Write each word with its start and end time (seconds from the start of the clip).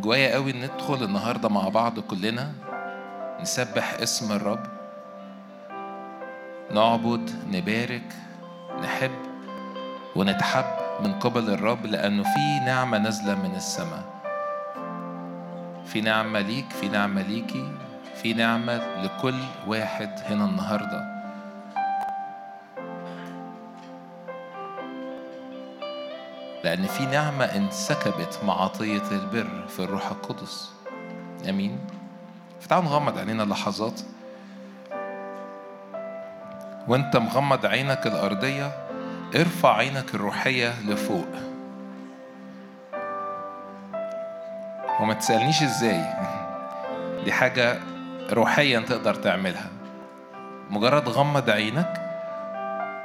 جوايا 0.00 0.34
قوي 0.34 0.52
ندخل 0.52 1.04
النهارده 1.04 1.48
مع 1.48 1.68
بعض 1.68 2.00
كلنا 2.00 2.52
نسبح 3.40 3.94
اسم 4.02 4.32
الرب 4.32 4.66
نعبد 6.74 7.30
نبارك 7.52 8.12
نحب 8.82 9.10
ونتحب 10.16 10.64
من 11.00 11.12
قبل 11.12 11.50
الرب 11.50 11.86
لأنه 11.86 12.22
في 12.22 12.64
نعمة 12.66 12.98
نازلة 12.98 13.34
من 13.34 13.54
السماء. 13.56 14.04
في 15.86 16.00
نعمة 16.00 16.40
ليك 16.40 16.70
في 16.70 16.88
نعمة 16.88 17.22
ليكي 17.22 17.72
في 18.22 18.34
نعمة 18.34 19.02
لكل 19.02 19.34
واحد 19.66 20.10
هنا 20.26 20.44
النهارده. 20.44 21.13
لأن 26.64 26.86
في 26.86 27.06
نعمة 27.06 27.44
انسكبت 27.44 28.40
مع 28.44 28.62
عطية 28.62 29.02
البر 29.12 29.66
في 29.68 29.80
الروح 29.80 30.10
القدس. 30.10 30.70
أمين. 31.48 31.78
فتعالوا 32.60 32.88
نغمض 32.88 33.18
عينينا 33.18 33.42
لحظات. 33.42 34.00
وانت 36.88 37.16
مغمض 37.16 37.66
عينك 37.66 38.06
الأرضية 38.06 38.72
ارفع 39.36 39.76
عينك 39.76 40.14
الروحية 40.14 40.74
لفوق. 40.88 41.28
وما 45.00 45.14
تسألنيش 45.14 45.62
إزاي. 45.62 46.04
دي 47.24 47.32
حاجة 47.32 47.78
روحيا 48.32 48.80
تقدر 48.80 49.14
تعملها. 49.14 49.68
مجرد 50.70 51.08
غمض 51.08 51.50
عينك 51.50 52.00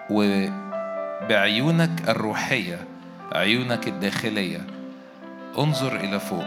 وبعيونك 0.09 2.09
الروحية 2.09 2.79
عيونك 3.33 3.87
الداخلية. 3.87 4.67
انظر 5.59 5.95
إلى 5.95 6.19
فوق. 6.19 6.45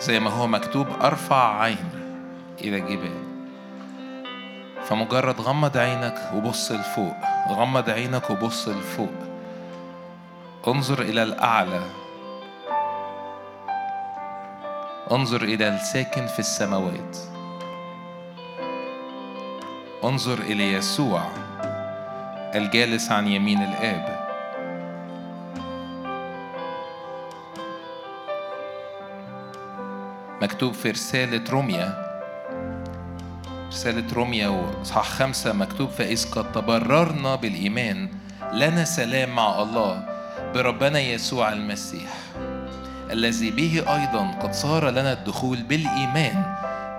زي 0.00 0.20
ما 0.20 0.30
هو 0.30 0.46
مكتوب 0.46 0.86
أرفع 1.02 1.60
عين 1.60 1.90
إلى 2.60 2.80
جبال. 2.80 3.22
فمجرد 4.84 5.40
غمض 5.40 5.76
عينك 5.76 6.30
وبص 6.34 6.72
لفوق. 6.72 7.16
غمض 7.48 7.90
عينك 7.90 8.30
وبص 8.30 8.68
لفوق. 8.68 9.14
انظر 10.68 11.02
إلى 11.02 11.22
الأعلى. 11.22 11.82
انظر 15.12 15.42
إلى 15.42 15.68
الساكن 15.68 16.26
في 16.26 16.38
السماوات. 16.38 17.16
انظر 20.04 20.38
إلى 20.38 20.72
يسوع 20.72 21.22
الجالس 22.54 23.12
عن 23.12 23.28
يمين 23.28 23.62
الآب. 23.62 24.21
مكتوب 30.42 30.74
في 30.74 30.90
رسالة 30.90 31.50
روميا. 31.50 32.12
رسالة 33.68 34.14
روميا 34.14 34.48
وإصحاح 34.48 35.08
خمسة 35.08 35.52
مكتوب 35.52 35.90
فإذ 35.90 36.30
قد 36.30 36.52
تبررنا 36.52 37.34
بالإيمان 37.34 38.08
لنا 38.52 38.84
سلام 38.84 39.30
مع 39.34 39.62
الله 39.62 40.04
بربنا 40.54 41.00
يسوع 41.00 41.52
المسيح 41.52 42.10
الذي 43.10 43.50
به 43.50 43.84
أيضا 43.94 44.30
قد 44.42 44.52
صار 44.52 44.90
لنا 44.90 45.12
الدخول 45.12 45.62
بالإيمان 45.62 46.56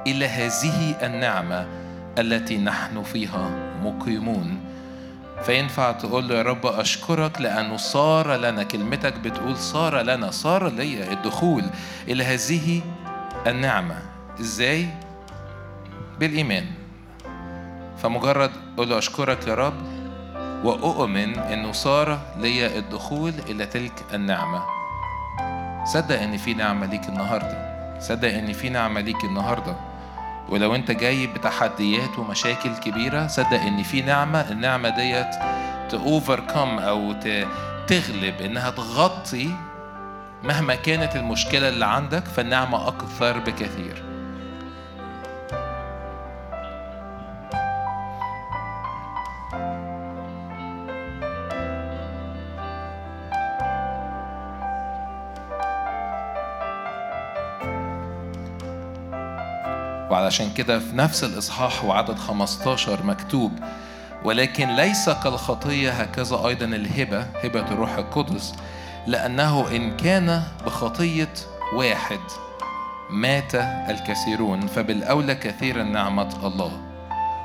إلى 0.07 0.28
هذه 0.28 0.95
النعمة 1.03 1.67
التي 2.19 2.57
نحن 2.57 3.03
فيها 3.03 3.50
مقيمون 3.83 4.59
فينفع 5.45 5.91
تقول 5.91 6.28
له 6.28 6.35
يا 6.35 6.41
رب 6.41 6.66
أشكرك 6.66 7.41
لأنه 7.41 7.78
صار 7.78 8.35
لنا 8.35 8.63
كلمتك 8.63 9.13
بتقول 9.19 9.57
صار 9.57 10.02
لنا 10.02 10.31
صار 10.31 10.69
لي 10.69 11.13
الدخول 11.13 11.63
إلى 12.07 12.23
هذه 12.23 12.81
النعمة. 13.47 13.95
إزاي؟ 14.39 14.88
بالإيمان. 16.19 16.66
فمجرد 17.97 18.51
قول 18.78 18.90
له 18.90 18.97
أشكرك 18.97 19.47
يا 19.47 19.53
رب 19.53 19.73
وأؤمن 20.63 21.40
إنه 21.40 21.72
صار 21.72 22.19
لي 22.38 22.78
الدخول 22.78 23.34
إلى 23.50 23.66
تلك 23.66 24.03
النعمة. 24.13 24.63
صدق 25.85 26.22
إن 26.22 26.38
في 26.38 26.53
نعمة 26.53 26.85
ليك 26.85 27.09
النهاردة. 27.09 27.73
صدق 28.00 28.28
إن 28.28 28.53
في 28.53 28.69
نعمة 28.69 29.01
ليك 29.01 29.23
النهاردة. 29.23 29.75
ولو 30.50 30.75
أنت 30.75 30.91
جاي 30.91 31.28
بتحديات 31.28 32.19
ومشاكل 32.19 32.75
كبيرة 32.75 33.28
صدق 33.28 33.62
إن 33.62 33.84
في 33.84 34.01
نعمة. 34.01 34.51
النعمة 34.51 34.90
ديت 34.90 35.35
تأوفركم 35.91 36.79
أو 36.79 37.13
تغلب 37.88 38.41
إنها 38.41 38.69
تغطي 38.69 39.50
مهما 40.43 40.75
كانت 40.75 41.15
المشكلة 41.15 41.69
اللي 41.69 41.85
عندك 41.85 42.25
فالنعمة 42.25 42.87
أكثر 42.87 43.39
بكثير. 43.39 44.03
وعلشان 60.11 60.53
كده 60.53 60.79
في 60.79 60.95
نفس 60.95 61.23
الإصحاح 61.23 61.85
وعدد 61.85 62.17
15 62.17 63.03
مكتوب 63.05 63.51
ولكن 64.23 64.75
ليس 64.75 65.09
كالخطية 65.09 65.91
هكذا 65.91 66.47
أيضا 66.47 66.65
الهبة 66.65 67.21
هبة 67.43 67.71
الروح 67.71 67.97
القدس 67.97 68.53
لأنه 69.08 69.72
إن 69.72 69.97
كان 69.97 70.44
بخطية 70.66 71.34
واحد 71.75 72.19
مات 73.09 73.56
الكثيرون 73.90 74.68
فبالأولى 74.68 75.36
كثيرا 75.36 75.84
نعمة 75.84 76.47
الله. 76.47 76.72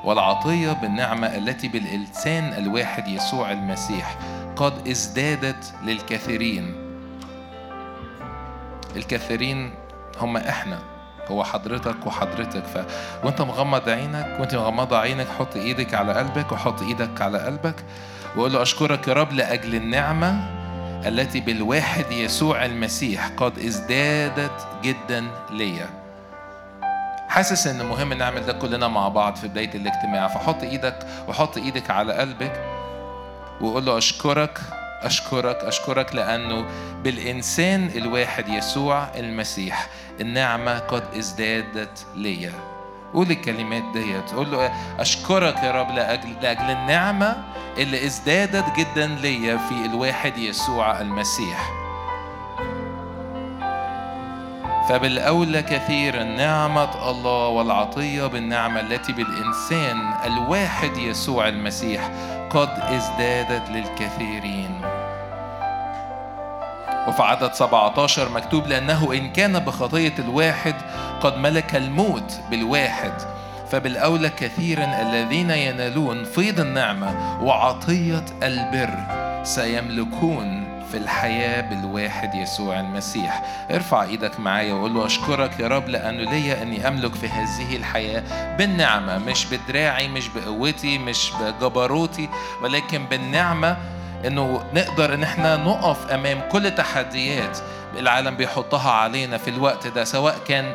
والعطية 0.05 0.73
بالنعمة 0.73 1.27
التي 1.27 1.69
بالإلسان 1.69 2.53
الواحد 2.53 3.09
يسوع 3.09 3.53
المسيح 3.53 4.19
قد 4.57 4.89
ازدادت 4.89 5.73
للكثيرين. 5.85 6.75
الكثيرين 8.97 9.75
هم 10.21 10.37
إحنا 10.37 10.79
هو 11.31 11.45
حضرتك 11.45 12.07
وحضرتك. 12.07 12.65
ف... 12.65 12.79
وأنت 13.25 13.43
مغمض 13.43 13.89
عينك 13.89 14.37
وأنت 14.41 14.55
مغمضة 14.55 14.99
عينك 14.99 15.27
حط 15.39 15.57
إيدك 15.57 15.95
على 15.95 16.13
قلبك 16.13 16.53
وحط 16.53 16.83
إيدك 16.83 17.23
على 17.23 17.39
قلبك 17.39 17.85
وقول 18.37 18.53
له 18.53 18.63
أشكرك 18.63 19.09
يا 19.09 19.13
رب 19.13 19.33
لأجل 19.33 19.75
النعمة 19.75 20.58
التي 21.06 21.41
بالواحد 21.41 22.12
يسوع 22.12 22.64
المسيح 22.64 23.28
قد 23.28 23.59
ازدادت 23.59 24.66
جدا 24.82 25.25
ليا. 25.50 25.88
حاسس 27.28 27.66
إن 27.66 27.86
مهم 27.86 28.12
نعمل 28.12 28.47
ده 28.47 28.53
كلنا 28.53 28.88
مع 28.88 29.09
بعض 29.09 29.36
في 29.36 29.48
بداية 29.48 29.75
الاجتماع. 29.75 30.28
فحط 30.28 30.62
إيدك 30.62 30.98
وحط 31.28 31.59
إيدك 31.59 31.91
على 31.91 32.12
قلبك 32.12 32.64
وقول 33.60 33.86
له 33.86 33.98
أشكرك 33.98 34.59
أشكرك 35.03 35.56
أشكرك 35.56 36.14
لأنه 36.14 36.66
بالإنسان 37.03 37.91
الواحد 37.97 38.48
يسوع 38.48 39.09
المسيح 39.16 39.88
النعمة 40.20 40.78
قد 40.78 41.03
ازدادت 41.19 42.06
ليا. 42.16 42.53
قول 43.15 43.31
الكلمات 43.31 43.83
ديت. 43.93 44.33
قول 44.33 44.51
له 44.51 44.73
أشكرك 44.99 45.57
يا 45.63 45.73
رب 45.73 45.91
لاجل 45.91 46.35
لأجل 46.43 46.71
النعمة 46.71 47.37
اللي 47.79 48.07
ازدادت 48.07 48.77
جدا 48.77 49.07
ليا 49.07 49.57
في 49.57 49.87
الواحد 49.87 50.39
يسوع 50.39 51.01
المسيح. 51.01 51.71
فبالأولى 54.89 55.63
كثيرا 55.63 56.23
نعمة 56.25 57.11
الله 57.11 57.49
والعطية 57.49 58.27
بالنعمة 58.27 58.81
التي 58.81 59.13
بالإنسان 59.13 60.13
الواحد 60.25 60.97
يسوع 60.97 61.49
المسيح 61.49 62.11
قد 62.51 62.69
ازدادت 62.69 63.71
للكثيرين. 63.71 64.78
وفي 67.09 67.23
عدد 67.23 67.53
17 67.55 68.28
مكتوب 68.28 68.66
لأنه 68.66 69.13
إن 69.13 69.33
كان 69.33 69.59
بخطية 69.59 70.15
الواحد 70.19 70.75
قد 71.21 71.37
ملك 71.37 71.77
الموت 71.77 72.41
بالواحد 72.51 73.13
فبالأولى 73.71 74.28
كثيرا 74.28 74.84
الذين 75.03 75.51
ينالون 75.51 76.25
فيض 76.25 76.60
النعمة 76.60 77.39
وعطية 77.45 78.25
البر 78.43 78.95
سيملكون 79.43 80.78
في 80.91 80.97
الحياة 80.97 81.60
بالواحد 81.60 82.34
يسوع 82.34 82.81
المسيح. 82.81 83.43
ارفع 83.71 84.03
إيدك 84.03 84.41
معايا 84.41 84.75
وقول 84.75 84.95
له 84.95 85.07
اشكرك 85.07 85.61
يا 85.61 85.69
رب 85.69 85.89
لأنه 85.89 86.31
ليا 86.31 86.63
أني 86.63 86.89
أملك 86.89 87.15
في 87.15 87.28
هذه 87.28 87.77
الحياة 87.77 88.57
بالنعمة 88.57 89.19
مش 89.19 89.47
بدراعي 89.47 90.09
مش 90.09 90.28
بقوتي 90.28 90.99
مش 90.99 91.33
بجبروتي 91.41 92.28
ولكن 92.63 93.04
بالنعمة 93.07 93.77
إنه 94.26 94.65
نقدر 94.74 95.15
إن 95.15 95.22
إحنا 95.22 95.56
نقف 95.56 96.10
أمام 96.10 96.41
كل 96.53 96.70
تحديات 96.70 97.59
العالم 97.98 98.36
بيحطها 98.36 98.91
علينا 98.91 99.38
في 99.38 99.50
الوقت 99.50 99.86
ده 99.86 100.04
سواء 100.04 100.36
كان 100.48 100.72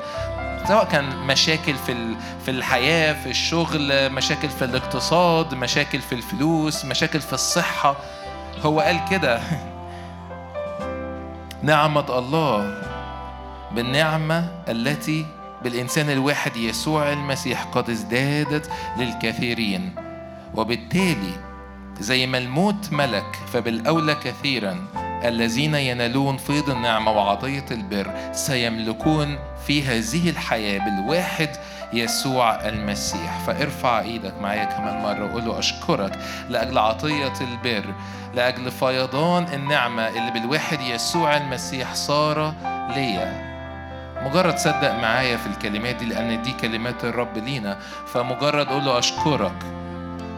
سواء 0.68 0.86
كان 0.86 1.18
مشاكل 1.18 1.76
في 1.76 2.16
في 2.46 2.52
الحياة 2.52 3.14
في 3.14 3.30
الشغل 3.30 4.12
مشاكل 4.12 4.50
في 4.50 4.66
الاقتصاد 4.66 5.54
مشاكل 5.54 6.00
في 6.00 6.16
الفلوس 6.16 6.86
مشاكل 6.86 7.22
في 7.22 7.34
الصحة. 7.34 7.96
هو 8.66 8.80
قال 8.80 9.00
كده 9.12 9.40
نعمة 11.64 12.18
الله 12.18 12.82
بالنعمة 13.72 14.48
التي 14.70 15.26
بالإنسان 15.64 16.10
الواحد 16.10 16.58
يسوع 16.58 17.14
المسيح 17.14 17.64
قد 17.64 17.90
ازدادت 17.90 18.70
للكثيرين. 18.98 19.96
وبالتالي 20.56 21.53
زي 22.00 22.28
ما 22.28 22.38
الموت 22.38 22.92
ملك 22.94 23.36
فبالأولى 23.54 24.16
كثيرا 24.16 24.88
الذين 25.26 25.76
ينالون 25.76 26.38
فيض 26.38 26.70
النعمة 26.70 27.12
وعطية 27.12 27.66
البر 27.72 28.12
سيملكون 28.32 29.38
في 29.68 29.84
هذه 29.84 30.30
الحياة 30.30 30.80
بالواحد 30.80 31.50
يسوع 31.94 32.68
المسيح. 32.68 33.40
فارفع 33.48 34.00
إيدك 34.00 34.34
معايا 34.42 34.64
كمان 34.64 35.04
مرة 35.04 35.26
وقول 35.26 35.46
له 35.46 35.60
أشكرك 35.60 36.20
لأجل 36.50 36.78
عطية 36.78 37.34
البر 37.42 37.94
لأجل 38.34 38.72
فيضان 38.72 39.44
النعمة 39.54 40.08
اللي 40.08 40.32
بالواحد 40.32 40.82
يسوع 40.82 41.38
المسيح 41.38 41.94
صار 41.94 42.54
ليا. 42.96 43.54
مجرد 44.26 44.58
صدق 44.58 44.92
معايا 45.00 45.38
في 45.38 45.48
الكلمات 45.48 45.96
دي 45.96 46.06
لأن 46.06 46.42
دي 46.42 46.54
كلمات 46.62 47.06
الرب 47.06 47.38
لينا. 47.38 47.78
فمجرد 48.14 48.68
قول 48.68 48.86
له 48.86 49.00
أشكرك 49.00 49.83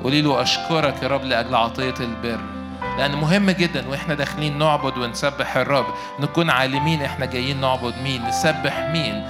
قولي 0.05 0.21
له 0.21 0.41
أشكرك 0.41 1.03
يا 1.03 1.07
رب 1.07 1.23
لأجل 1.23 1.55
عطية 1.55 1.93
البر. 1.99 2.39
لأن 2.97 3.15
مهم 3.15 3.51
جدا 3.51 3.89
وإحنا 3.89 4.13
داخلين 4.13 4.57
نعبد 4.57 4.97
ونسبح 4.97 5.57
الرب. 5.57 5.85
نكون 6.19 6.49
عالمين 6.49 7.01
إحنا 7.01 7.25
جايين 7.25 7.61
نعبد 7.61 7.93
مين 8.03 8.25
نسبح 8.25 8.79
مين. 8.79 9.27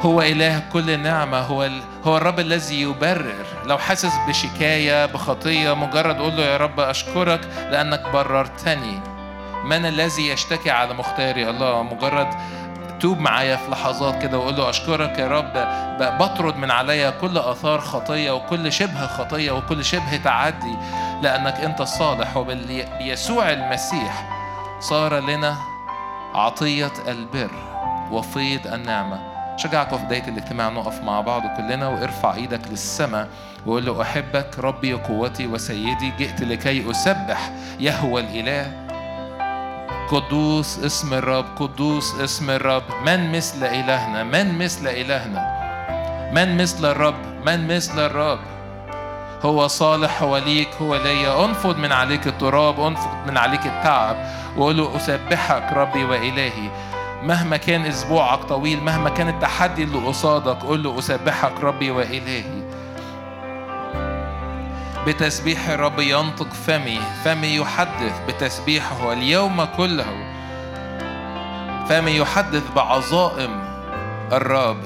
هو 0.00 0.22
إله 0.22 0.62
كل 0.72 1.00
نعمة 1.00 1.38
هو 1.38 1.64
ال... 1.64 1.80
هو 2.04 2.16
الرب 2.16 2.40
الذي 2.40 2.82
يبرر. 2.82 3.44
لو 3.66 3.78
حاسس 3.78 4.12
بشكاية 4.28 5.06
بخطية 5.06 5.74
مجرد 5.74 6.16
قول 6.16 6.36
له 6.36 6.42
يا 6.42 6.56
رب 6.56 6.80
أشكرك 6.80 7.40
لأنك 7.70 8.02
بررتني. 8.12 9.00
من 9.64 9.86
الذي 9.86 10.28
يشتكي 10.28 10.70
على 10.70 10.94
مختاري؟ 10.94 11.50
الله 11.50 11.82
مجرد 11.82 12.28
توب 13.02 13.18
معايا 13.18 13.56
في 13.56 13.70
لحظات 13.70 14.22
كده 14.22 14.38
وقول 14.38 14.56
له 14.56 14.70
أشكرك 14.70 15.18
يا 15.18 15.28
رب 15.28 15.52
بطرد 16.18 16.56
من 16.56 16.70
عليا 16.70 17.10
كل 17.10 17.38
آثار 17.38 17.80
خطية 17.80 18.30
وكل 18.30 18.72
شبه 18.72 19.06
خطية 19.06 19.52
وكل 19.52 19.84
شبه 19.84 20.16
تعدي 20.24 20.76
لأنك 21.22 21.60
أنت 21.60 21.80
الصالح 21.80 22.36
وبيسوع 22.36 23.50
المسيح 23.50 24.28
صار 24.80 25.18
لنا 25.18 25.56
عطية 26.34 26.92
البر 27.08 27.50
وفيض 28.10 28.66
النعمة. 28.66 29.32
شجعكم 29.56 29.98
في 29.98 30.04
بداية 30.04 30.28
الاجتماع 30.28 30.68
نقف 30.68 31.02
مع 31.02 31.20
بعض 31.20 31.42
كلنا 31.56 31.88
وارفع 31.88 32.34
إيدك 32.34 32.60
للسماء 32.70 33.28
وقول 33.66 33.86
له 33.86 34.02
أحبك 34.02 34.58
ربي 34.58 34.92
قوتي 34.92 35.46
وسيدي 35.46 36.12
جئت 36.18 36.40
لكي 36.40 36.90
أسبح 36.90 37.50
يهوى 37.80 38.20
الإله 38.20 38.91
قدوس 40.12 40.78
اسم 40.78 41.14
الرب 41.14 41.44
قدوس 41.56 42.20
اسم 42.20 42.50
الرب. 42.50 42.82
من 43.06 43.32
مثل 43.32 43.64
إلهنا؟ 43.64 44.22
من 44.22 44.58
مثل 44.58 44.88
إلهنا؟ 44.88 45.42
من 46.34 46.56
مثل 46.62 46.90
الرب؟ 46.90 47.14
من 47.46 47.76
مثل 47.76 48.06
الرب؟ 48.06 48.38
هو 49.42 49.66
صالح 49.66 50.22
هو 50.22 50.36
ليك 50.36 50.68
هو 50.82 50.96
ليا. 50.96 51.44
أنفض 51.44 51.78
من 51.78 51.92
عليك 51.92 52.26
التراب 52.26 52.80
أنفض 52.80 53.10
من 53.26 53.36
عليك 53.38 53.66
التعب 53.66 54.16
وقول 54.56 54.76
له 54.76 54.96
أسبحك 54.96 55.72
ربي 55.72 56.04
وإلهي. 56.04 56.70
مهما 57.22 57.56
كان 57.56 57.86
أسبوعك 57.86 58.44
طويل 58.44 58.84
مهما 58.84 59.10
كان 59.10 59.28
التحدي 59.28 59.84
اللي 59.84 59.98
قصادك 59.98 60.62
قول 60.62 60.82
له 60.82 60.98
أسبحك 60.98 61.60
ربي 61.60 61.90
وإلهي. 61.90 62.61
بتسبيح 65.06 65.68
الرب 65.68 65.98
ينطق 65.98 66.52
فمي 66.52 67.00
فمي 67.24 67.56
يحدث 67.56 68.20
بتسبيحه 68.28 69.12
اليوم 69.12 69.64
كله. 69.64 70.06
فمي 71.88 72.16
يحدث 72.16 72.62
بعظائم 72.76 73.64
الرب. 74.32 74.82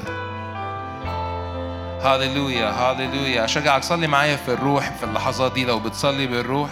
هاليلويا 2.02 2.70
هاليلويا 2.70 3.44
أشجعك 3.44 3.82
صلي 3.82 4.06
معايا 4.06 4.36
في 4.36 4.52
الروح 4.52 4.90
في 4.90 5.04
اللحظات 5.04 5.52
دي. 5.52 5.64
لو 5.64 5.78
بتصلي 5.78 6.26
بالروح 6.26 6.70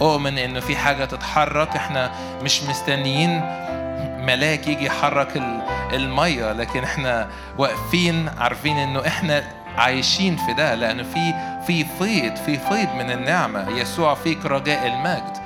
أؤمن 0.00 0.38
إنه 0.38 0.60
في 0.60 0.76
حاجة 0.76 1.04
تتحرك. 1.04 1.76
إحنا 1.76 2.12
مش 2.42 2.62
مستنيين 2.62 3.40
ملاك 4.18 4.66
يجي 4.66 4.86
يحرك 4.86 5.36
المية 5.92 6.52
لكن 6.52 6.84
إحنا 6.84 7.28
واقفين 7.58 8.28
عارفين 8.38 8.78
إنه 8.78 9.06
إحنا 9.06 9.44
عايشين 9.78 10.36
في 10.36 10.52
ده 10.52 10.74
لأنه 10.74 11.02
في 11.02 11.34
في 11.66 11.84
فيض 11.84 12.36
في 12.36 12.58
فيض 12.58 12.94
من 12.94 13.10
النعمة. 13.10 13.68
يسوع 13.68 14.14
فيك 14.14 14.46
رجاء 14.46 14.86
المجد. 14.86 15.36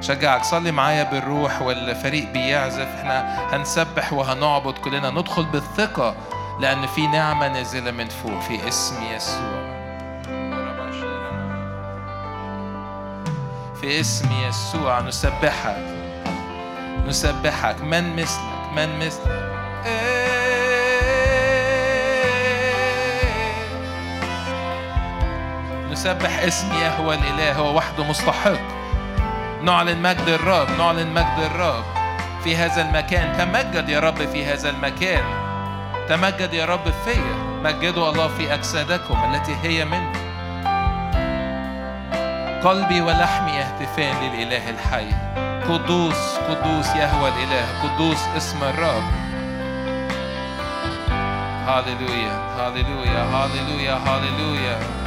شجعك 0.00 0.44
صلي 0.44 0.72
معايا 0.72 1.02
بالروح 1.02 1.62
والفريق 1.62 2.32
بيعزف. 2.32 2.88
إحنا 2.98 3.38
هنسبح 3.56 4.12
وهنعبد 4.12 4.78
كلنا. 4.78 5.10
ندخل 5.10 5.44
بالثقة 5.44 6.14
لأن 6.60 6.86
في 6.86 7.06
نعمة 7.06 7.48
نازلة 7.48 7.90
من 7.90 8.08
فوق 8.08 8.40
في 8.40 8.68
اسم 8.68 8.94
يسوع. 9.16 9.64
في 13.80 14.00
اسم 14.00 14.28
يسوع 14.48 15.00
نسبحك. 15.00 15.76
نسبحك. 17.06 17.80
من 17.80 18.16
مثلك 18.16 18.40
من 18.76 18.98
مثلك. 18.98 20.13
نسبح 26.04 26.38
اسم 26.38 26.72
يهوى 26.72 27.14
الإله 27.14 27.52
هو 27.52 27.76
وحده 27.76 28.04
مستحق. 28.04 28.60
نعلن 29.62 30.02
مجد 30.02 30.28
الرب 30.28 30.68
نعلن 30.78 31.14
مجد 31.14 31.38
الرب. 31.38 31.84
في 32.44 32.56
هذا 32.56 32.82
المكان 32.82 33.36
تمجد 33.38 33.88
يا 33.88 34.00
رب 34.00 34.16
في 34.16 34.44
هذا 34.44 34.70
المكان. 34.70 35.24
تمجد 36.08 36.52
يا 36.52 36.64
رب 36.64 36.90
فيا. 37.04 37.34
مجدوا 37.64 38.10
الله 38.10 38.28
في 38.28 38.54
أجسادكم 38.54 39.34
التي 39.34 39.56
هي 39.62 39.84
منه. 39.84 40.12
قلبي 42.64 43.00
ولحمي 43.00 43.52
يهتفان 43.52 44.14
للإله 44.22 44.70
الحي. 44.70 45.08
قدوس 45.68 46.36
قدوس 46.48 46.96
يهوى 46.96 47.28
الإله. 47.28 47.82
قدوس 47.82 48.20
اسم 48.36 48.64
الرب. 48.64 49.04
هاليلويا 51.66 52.32
هاليلويا 52.58 53.22
هاليلويا 53.22 53.94
هاليلويا 53.94 55.03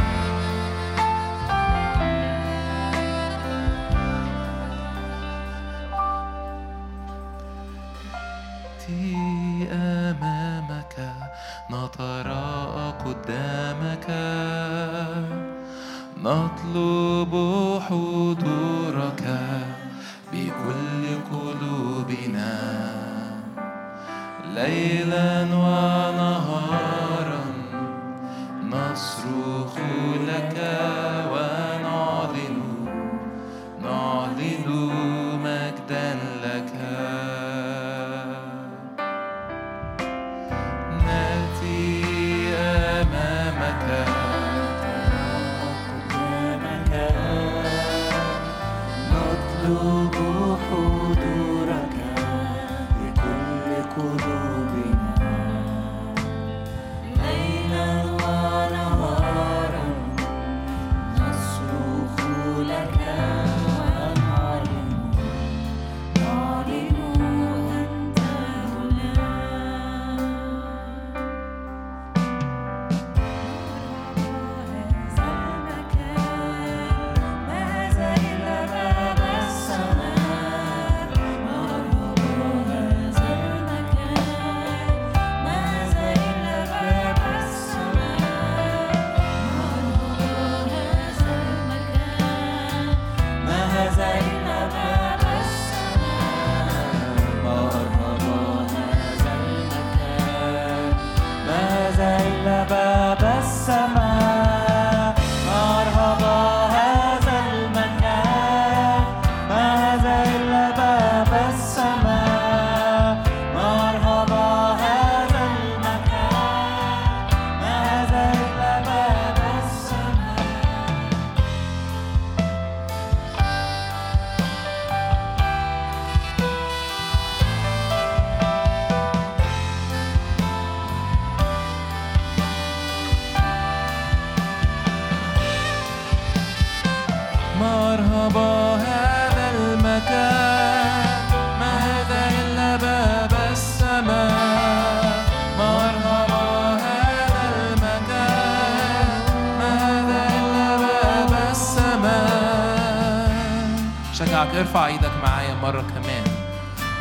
ارفع 154.57 154.87
إيدك 154.87 155.11
معايا 155.23 155.55
مرة 155.55 155.81
كمان. 155.81 156.23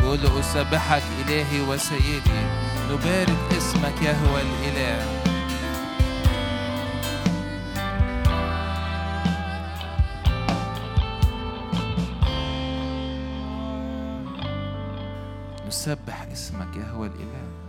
وقول 0.05 0.19
له 0.23 0.41
أسبحك 0.41 1.03
إلهي 1.21 1.61
وسيدي. 1.61 2.41
نبارك 2.91 3.53
اسمك 3.57 4.03
يا 4.03 4.13
هو 4.13 4.39
الإله. 4.39 5.23
نسبح 15.69 16.27
اسمك 16.33 16.77
يا 16.77 16.91
هو 16.91 17.05
الإله. 17.05 17.66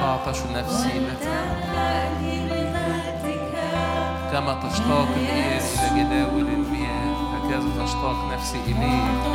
تعطش 0.00 0.38
نفسي 0.54 0.98
لك 0.98 1.28
كما 4.32 4.54
تشتاق 4.68 5.08
الإيل 5.16 5.62
إلى 5.62 6.04
جداول 6.04 6.46
المياه 6.48 7.16
هكذا 7.34 7.84
تشتاق 7.84 8.32
نفسي 8.32 8.58
إليك 8.66 9.26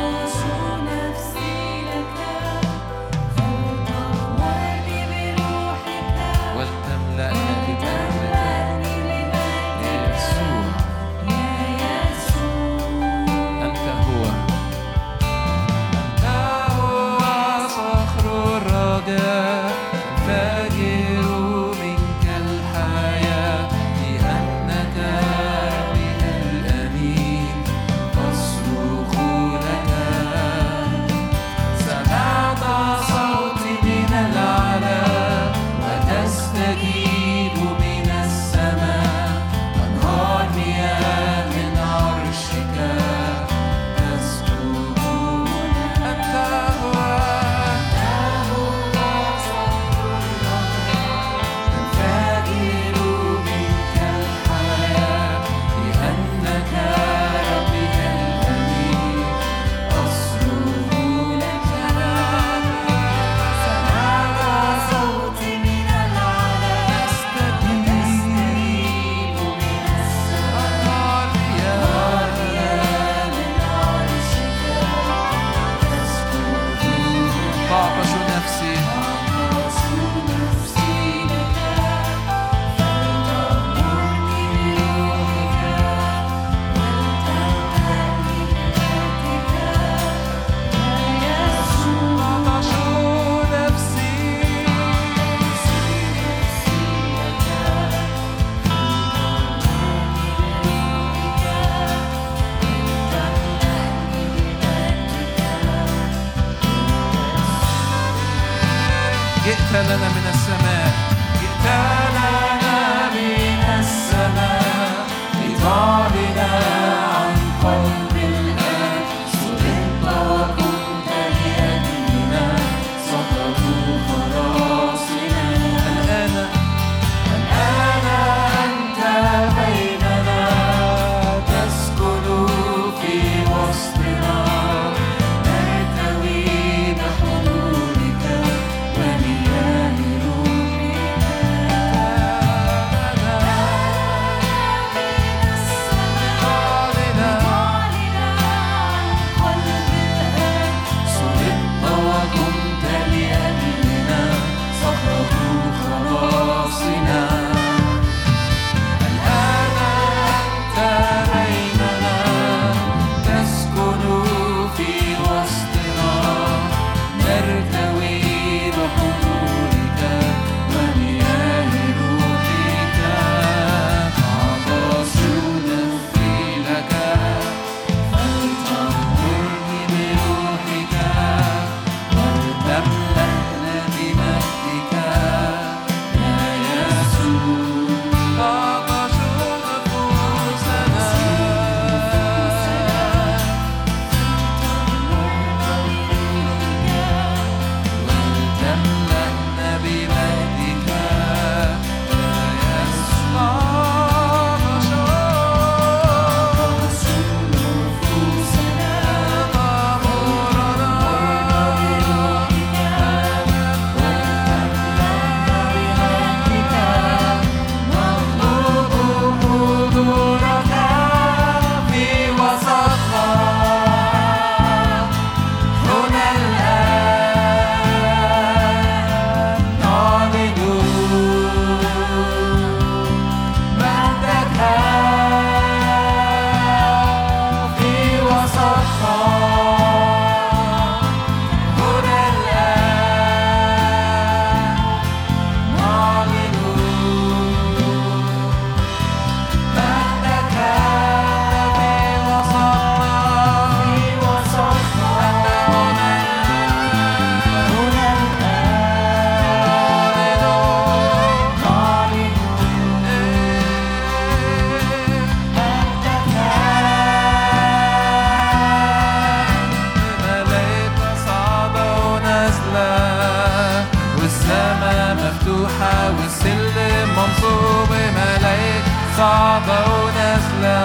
مفتوحة 275.20 276.10
والسلم 276.18 277.08
منصوب 277.16 277.90
ملايك 277.90 278.84
صعبة 279.16 279.78
ونازلة. 279.94 280.82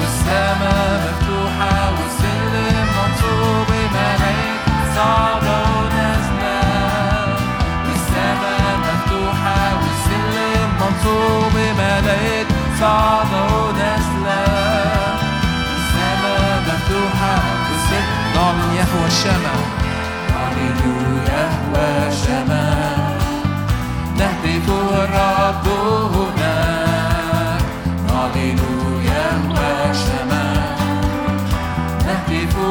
والسماء 0.00 0.90
مفتوحة 1.04 1.90
والسلم 1.96 2.86
منصوب 2.98 3.70
ملايك 3.94 4.60
صعبة 4.96 5.56
ونازلة. 5.76 6.60
والسماء 7.86 8.74
مفتوحة 8.86 9.60
والسلم 9.82 10.68
منصوب 10.80 11.54
ملايك 11.78 12.46
صعبة 12.80 13.42
ونازلة. 13.56 14.42
والسماء 15.68 16.62
مفتوحة 16.66 17.34
والسلم 17.68 18.32
نعم 18.34 18.58
يهوى 18.76 19.06
الشمع. 19.06 19.54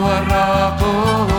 هو 0.02 1.31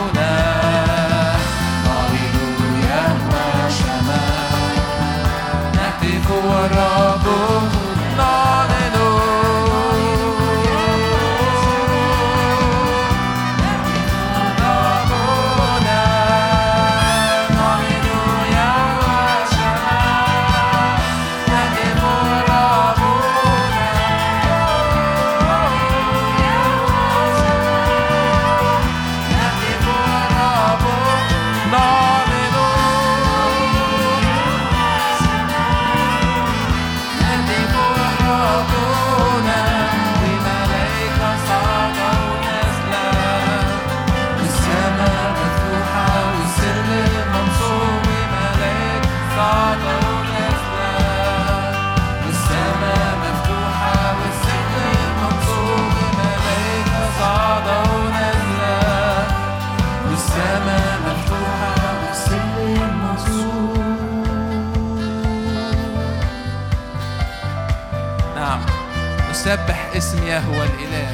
سبح 69.53 69.91
اسم 69.97 70.27
يهوى 70.27 70.65
الإله. 70.67 71.13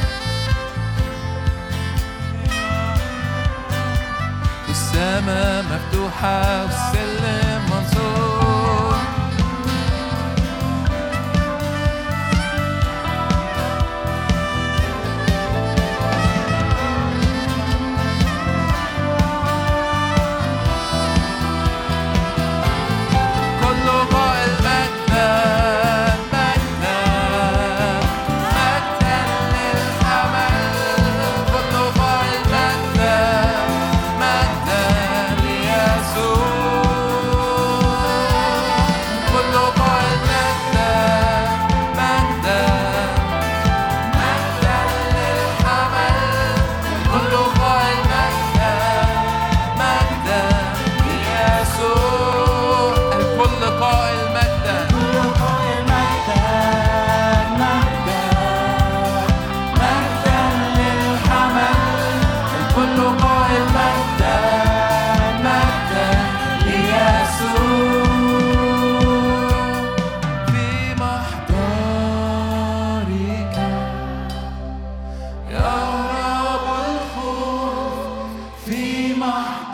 السماء 4.68 5.64
مفتوحة 5.64 6.62
والسلم 6.62 7.62
منصور. 7.70 8.27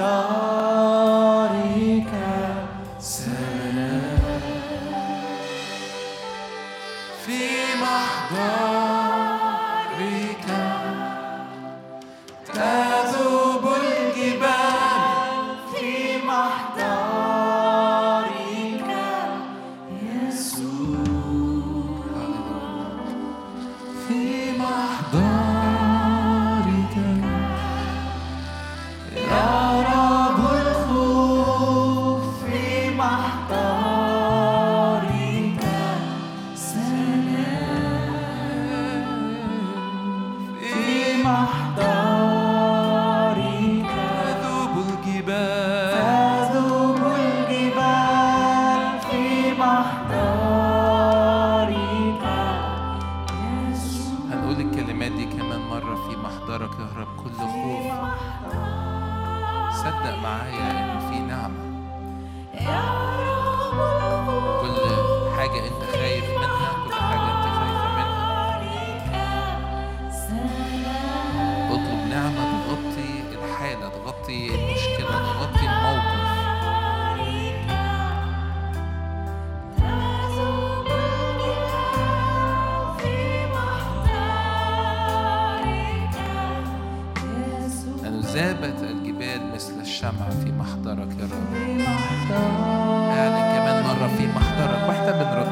나 0.04 0.43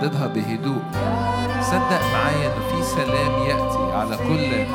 ترددها 0.03 0.27
بهدوء. 0.27 0.83
صدق 1.63 2.01
معايا 2.13 2.47
ان 2.47 2.63
في 2.71 2.83
سلام 2.83 3.43
يأتي 3.43 3.93
على 3.93 4.17
كل 4.17 4.67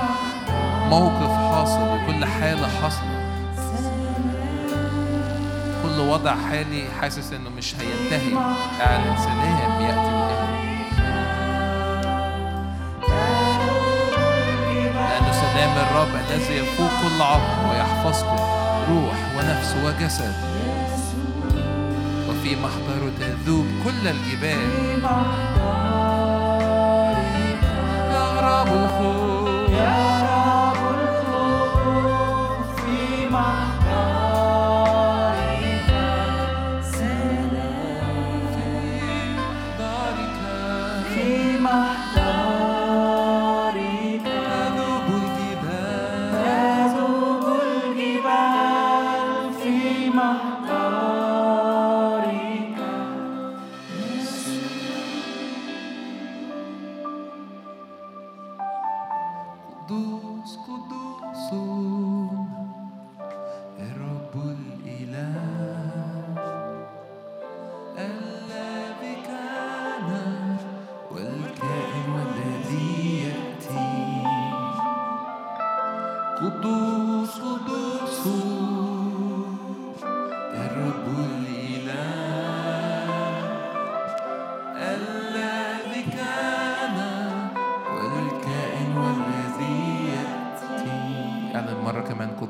موقف 0.89 1.31
حاصل 1.51 1.81
وكل 1.81 2.25
حالة 2.25 2.67
حاصلة. 2.81 3.17
كل 5.83 5.99
وضع 5.99 6.35
حالي 6.49 6.85
حاسس 7.01 7.33
إنه 7.33 7.49
مش 7.49 7.75
هينتهي. 7.75 8.35
أعلن 8.81 9.17
سلام 9.17 9.81
يأتي 9.81 10.17
لأنه 14.95 15.31
سلام 15.31 15.77
الرب 15.77 16.15
الذي 16.15 16.57
يفوق 16.57 16.89
كل 17.03 17.21
عقل 17.21 17.69
ويحفظكم 17.69 18.37
روح 18.89 19.15
ونفس 19.37 19.75
وجسد. 19.83 20.56
في 22.47 22.55
محضر 22.55 23.11
تذوب 23.19 23.65
كل 23.83 24.07
الجبال 24.07 24.71
في 24.71 25.01
محضر 25.03 25.67
يهرب 28.11 28.67
الخوف. 28.67 30.26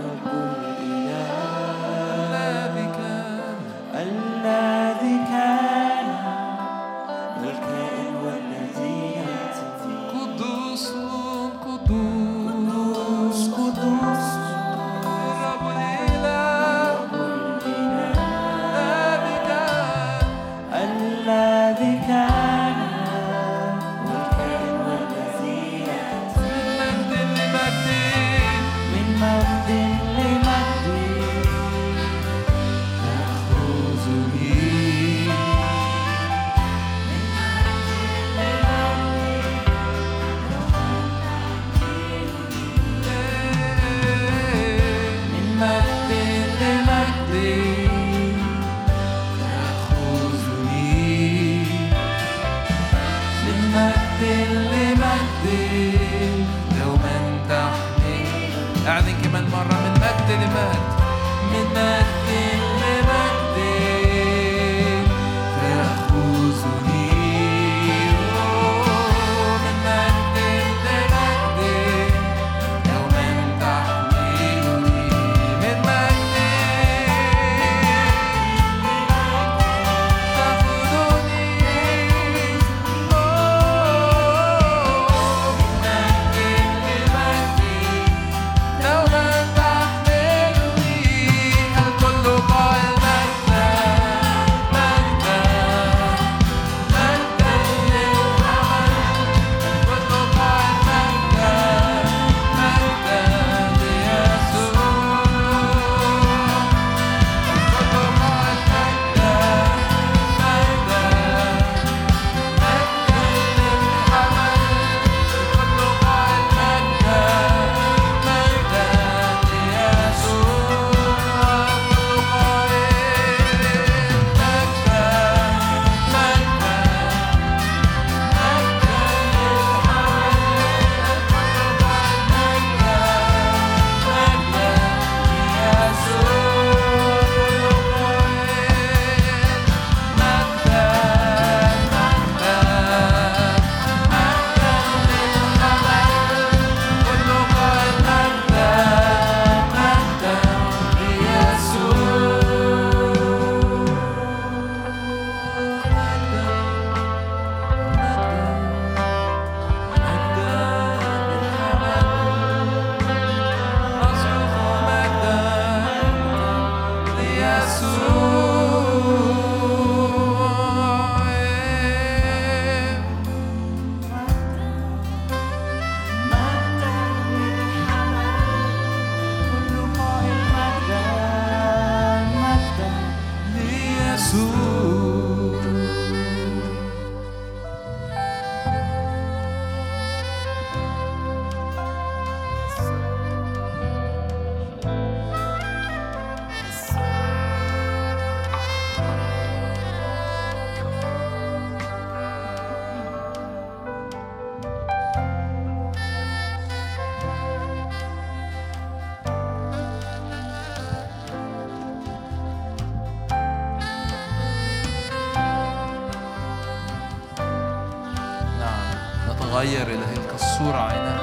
تتغير 219.62 219.86
إلهيك 219.86 220.34
الصورة 220.34 220.76
عينها 220.76 221.18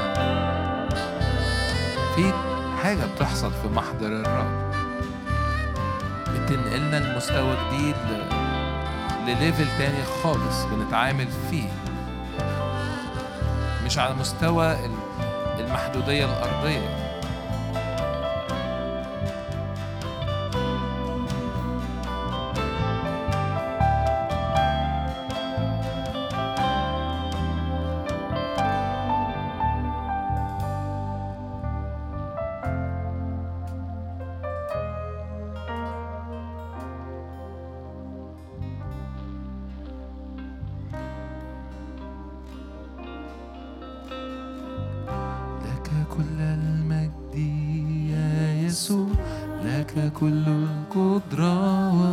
في 2.15 2.33
حاجة 2.83 3.05
بتحصل 3.15 3.51
في 3.51 3.67
محضر 3.67 4.07
الرب. 4.07 4.71
بتنقلنا 6.27 6.95
لمستوى 6.95 7.57
جديد 7.67 7.95
لليفل 9.27 9.65
تاني 9.77 10.03
خالص 10.23 10.63
بنتعامل 10.63 11.27
فيه. 11.49 11.69
مش 13.85 13.97
على 13.97 14.13
مستوى 14.13 14.77
المحدودية 15.59 16.25
الأرضية. 16.25 16.98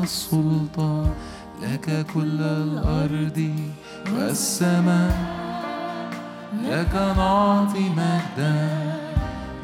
السلطان 0.06 1.10
لك 1.62 2.06
كل 2.14 2.40
الأرض 2.40 3.38
والسماء. 4.14 5.16
لك 6.62 6.94
نعطي 7.16 7.84
مجدا 8.00 8.58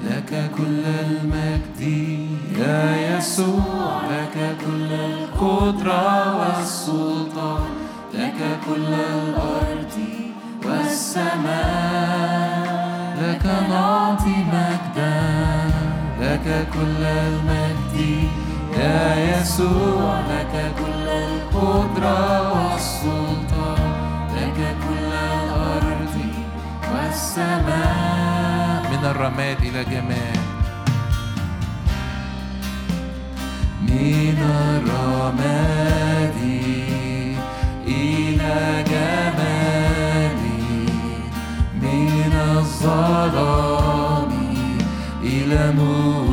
لك 0.04 0.50
كل 0.56 0.82
المجد. 1.06 1.80
يا 2.58 2.82
يسوع 3.10 4.00
لك 4.10 4.36
كل 4.64 4.90
القدرة 4.92 6.06
والسلطان 6.38 7.70
لك 8.14 8.40
كل 8.66 8.92
الأرض 8.94 9.96
والسماء. 10.66 12.02
لك 13.22 13.44
نعطي 13.70 14.36
مجدا 14.54 15.20
لك 16.20 16.46
كل 16.74 17.02
المجد. 17.04 18.41
يا 18.76 19.40
يسوع 19.40 20.20
لك 20.20 20.72
كل 20.78 21.08
القدرة 21.08 22.52
والسلطان 22.52 23.92
لك 24.36 24.76
كل 24.88 25.12
الأرض 25.12 26.16
والسماء. 26.94 28.82
من 28.92 29.04
الرماد 29.10 29.56
إلى 29.62 29.84
جمال 29.84 30.38
من 33.82 34.38
الرماد 34.38 36.36
إلى 37.86 38.84
جمال 38.90 40.36
من 41.82 42.32
الظلام 42.56 44.32
إلى 45.22 45.72
نورك 45.76 46.31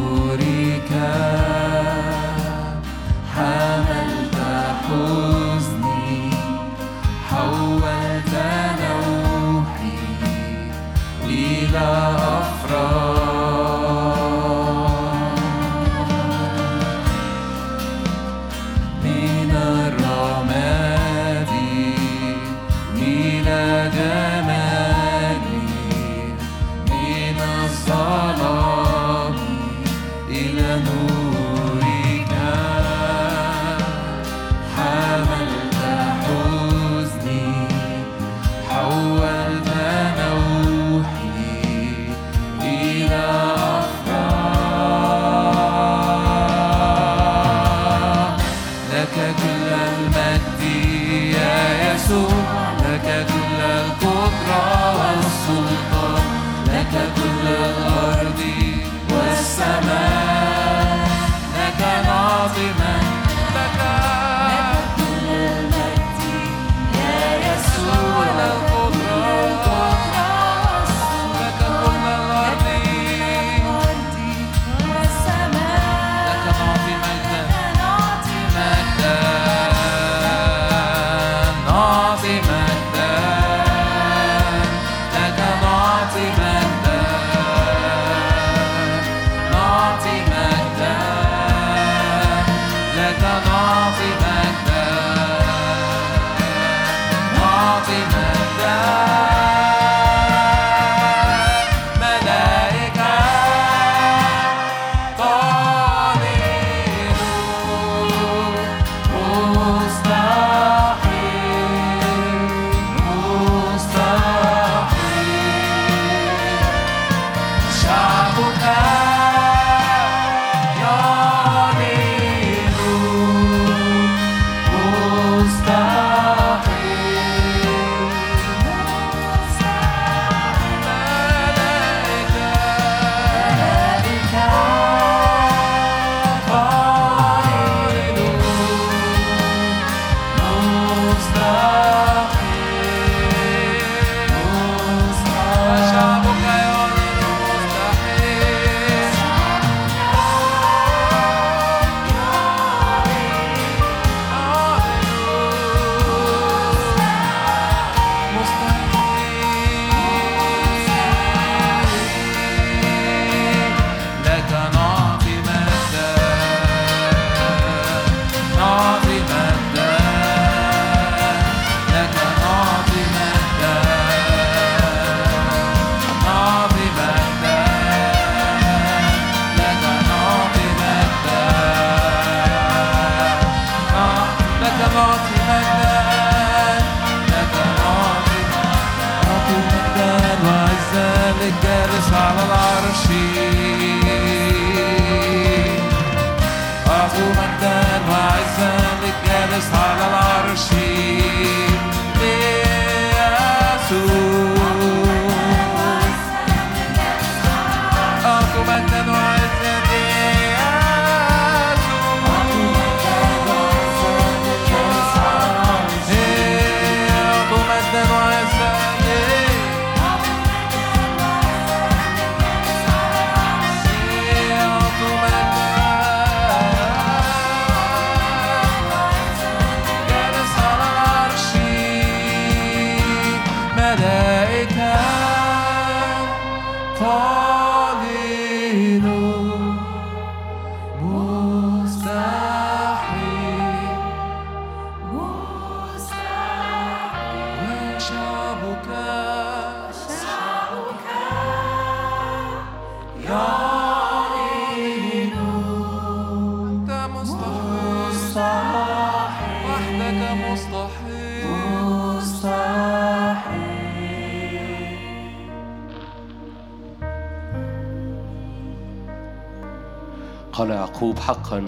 يعقوب 270.99 271.19
حقا 271.19 271.63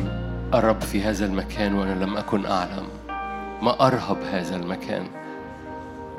الرب 0.53 0.82
في 0.82 1.03
هذا 1.03 1.25
المكان 1.25 1.73
وأنا 1.73 2.03
لم 2.03 2.17
أكن 2.17 2.45
أعلم. 2.45 2.88
ما 3.61 3.88
أرهب 3.88 4.17
هذا 4.32 4.55
المكان؟ 4.55 5.07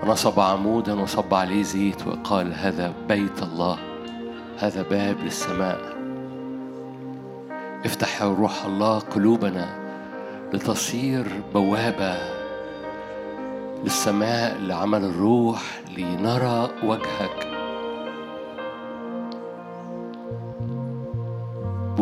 ونصب 0.03 0.41
عمودا 0.41 1.01
وصب 1.01 1.35
عليه 1.35 1.63
زيت 1.63 2.07
وقال 2.07 2.55
هذا 2.55 2.93
بيت 3.09 3.43
الله 3.43 3.79
هذا 4.59 4.83
باب 4.83 5.17
للسماء. 5.21 5.79
افتح 7.85 8.23
روح 8.23 8.65
الله 8.65 8.99
قلوبنا 8.99 9.69
لتصير 10.53 11.27
بوابة 11.55 12.17
للسماء 13.85 14.59
لعمل 14.61 15.05
الروح 15.05 15.81
لنرى 15.99 16.71
وجهك. 16.85 17.52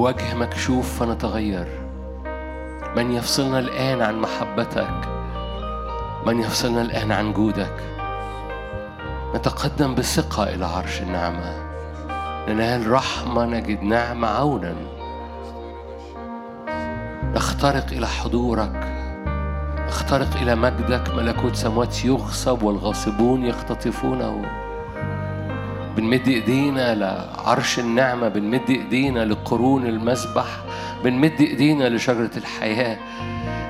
بوجه 0.01 0.35
مكشوف 0.35 1.01
فنتغير. 1.01 1.69
من 2.97 3.13
يفصلنا 3.13 3.59
الآن 3.59 4.03
عن 4.03 4.21
محبتك 4.21 4.95
من 6.27 6.41
يفصلنا 6.41 6.83
الآن 6.83 7.13
عن 7.13 7.33
جودك. 7.33 7.77
نتقدم 9.35 9.95
بثقة 9.95 10.55
إلى 10.55 10.67
عرش 10.67 11.03
النعمة. 11.03 11.55
ننال 12.49 12.91
رحمة 12.91 13.45
نجد 13.45 13.83
نعمة 13.83 14.29
عونا. 14.29 14.75
نخترق 17.35 17.87
إلى 17.93 18.07
حضورك. 18.07 18.87
نخترق 19.89 20.37
إلى 20.43 20.55
مجدك. 20.55 21.15
ملكوت 21.15 21.57
سموات 21.57 22.05
يغصب 22.05 22.63
والغاصبون 22.63 23.47
يختطفونه. 23.47 24.45
بنمد 25.97 26.29
إيدينا 26.29 26.95
لعرش 26.95 27.79
النعمة 27.79 28.29
بنمد 28.29 28.71
إيدينا 28.71 29.25
لقرون 29.25 29.87
المسبح 29.87 30.47
بنمد 31.05 31.41
إيدينا 31.41 31.89
لشجرة 31.89 32.31
الحياة. 32.37 32.99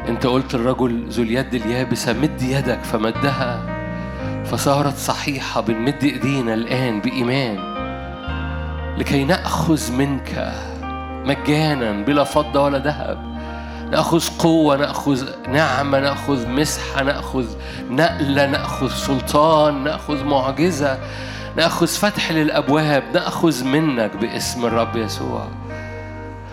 أنت 0.08 0.26
قلت 0.26 0.54
الرجل 0.54 1.08
ذو 1.08 1.22
اليد 1.22 1.54
اليابسة 1.54 2.12
مد 2.12 2.42
يدك. 2.42 2.80
فمدها 2.82 3.80
فصارت 4.44 4.96
صحيحة 4.96 5.60
بنمد 5.60 6.04
إيدينا 6.04 6.54
الآن 6.54 7.00
بإيمان. 7.00 7.58
لكي 8.98 9.24
نأخذ 9.24 9.92
منك 9.92 10.52
مجانا 11.26 11.92
بلا 12.04 12.24
فضة 12.24 12.62
ولا 12.62 12.78
ذهب. 12.78 13.30
نأخذ 13.90 14.28
قوة 14.38 14.76
نأخذ 14.76 15.28
نعمة 15.48 16.00
نأخذ 16.00 16.48
مسحة 16.48 17.02
نأخذ 17.02 17.46
نقلة 17.90 18.46
نأخذ 18.46 18.88
سلطان 18.88 19.84
نأخذ 19.84 20.24
معجزة. 20.24 20.98
نأخذ 21.60 21.86
فتح 21.86 22.32
للأبواب 22.32 23.02
نأخذ 23.14 23.64
منك 23.64 24.16
باسم 24.16 24.66
الرب 24.66 24.96
يسوع. 24.96 25.48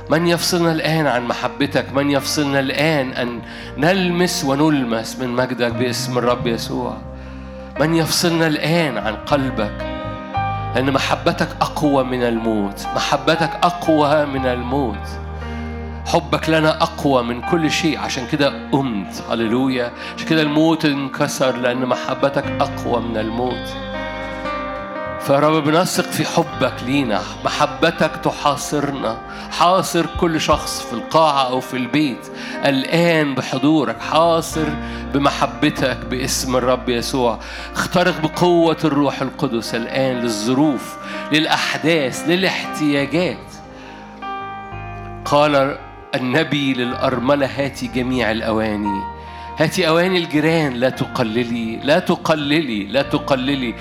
من 0.10 0.28
يفصلنا 0.28 0.72
الآن 0.72 1.08
عن 1.08 1.28
محبتك؟ 1.28 1.94
من 1.94 2.12
يفصلنا 2.12 2.60
الآن 2.60 3.12
أن 3.12 3.42
نلمس 3.78 4.46
ونلمس 4.46 5.20
من 5.20 5.30
مجدك 5.30 5.72
باسم 5.72 6.18
الرب 6.18 6.48
يسوع؟ 6.48 6.98
من 7.80 7.96
يفصلنا 7.96 8.48
الآن 8.48 8.98
عن 8.98 9.16
قلبك؟ 9.16 9.74
لأن 10.76 10.92
محبتك 10.92 11.50
أقوى 11.62 12.04
من 12.04 12.24
الموت. 12.24 12.88
محبتك 12.96 13.52
أقوى 13.64 14.26
من 14.26 14.46
الموت. 14.46 15.08
حبك 16.06 16.50
لنا 16.50 16.84
أقوى 16.84 17.24
من 17.24 17.42
كل 17.42 17.72
شيء. 17.72 18.00
عشان 18.00 18.28
كده 18.32 18.70
قمت. 18.72 19.24
هللويا. 19.30 19.92
عشان 20.16 20.28
كده 20.28 20.42
الموت 20.42 20.86
انكسر 20.86 21.56
لأن 21.56 21.86
محبتك 21.86 22.46
أقوى 22.62 23.02
من 23.02 23.18
الموت. 23.18 23.87
فيا 25.28 25.40
رب 25.40 25.64
بنثق 25.64 26.04
في 26.04 26.26
حبك 26.26 26.74
لينا 26.86 27.22
محبتك 27.46 28.12
تحاصرنا. 28.24 29.18
حاصر 29.52 30.06
كل 30.20 30.42
شخص 30.42 30.82
في 30.82 30.94
القاعة 30.94 31.50
أو 31.50 31.60
في 31.60 31.78
البيت. 31.78 32.28
الآن 32.66 33.36
بحضورك 33.36 34.02
حاصر 34.02 34.66
بمحبتك 35.14 35.98
باسم 36.10 36.56
الرب 36.56 36.90
يسوع. 36.90 37.40
اخترق 37.74 38.22
بقوة 38.22 38.78
الروح 38.84 39.22
القدس 39.22 39.76
الآن 39.76 40.20
للظروف 40.20 40.96
للأحداث 41.32 42.24
للاحتياجات. 42.28 43.48
قال 45.26 45.78
النبي 46.16 46.74
للأرملة 46.74 47.50
هاتي 47.56 47.88
جميع 47.88 48.32
الأواني. 48.32 49.17
هاتي 49.60 49.88
أواني 49.88 50.18
الجيران 50.18 50.74
لا 50.74 50.90
تقللي 50.90 51.80
لا 51.84 52.00
تقللي 52.00 52.84
لا 52.84 53.02
تقللي. 53.02 53.74